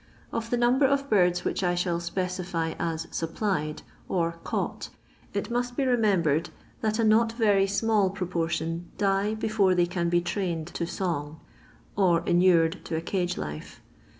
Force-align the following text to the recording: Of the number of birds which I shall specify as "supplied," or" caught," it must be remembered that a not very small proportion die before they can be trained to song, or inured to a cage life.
Of 0.33 0.49
the 0.49 0.57
number 0.57 0.87
of 0.87 1.11
birds 1.11 1.45
which 1.45 1.63
I 1.63 1.75
shall 1.75 1.99
specify 1.99 2.73
as 2.79 3.07
"supplied," 3.11 3.83
or" 4.09 4.39
caught," 4.43 4.89
it 5.31 5.51
must 5.51 5.77
be 5.77 5.85
remembered 5.85 6.49
that 6.81 6.97
a 6.97 7.03
not 7.03 7.33
very 7.33 7.67
small 7.67 8.09
proportion 8.09 8.89
die 8.97 9.35
before 9.35 9.75
they 9.75 9.85
can 9.85 10.09
be 10.09 10.19
trained 10.19 10.65
to 10.73 10.87
song, 10.87 11.39
or 11.95 12.23
inured 12.25 12.83
to 12.85 12.95
a 12.95 13.01
cage 13.01 13.37
life. 13.37 13.79